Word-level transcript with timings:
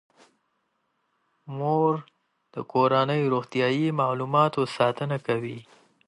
مور 1.57 1.93
د 2.53 2.55
کورنۍ 2.71 3.19
د 3.23 3.27
روغتیايي 3.33 3.87
معلوماتو 4.01 4.61
ساتنه 4.77 5.17
کوي. 5.27 5.59